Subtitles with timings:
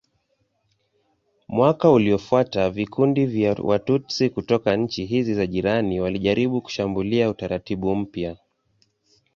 [1.49, 8.37] Mwaka uliofuata vikundi vya Watutsi kutoka nchi hizi za jirani walijaribu kushambulia utaratibu mpya.